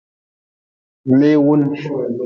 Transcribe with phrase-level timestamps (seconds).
[1.19, 1.61] Leewun.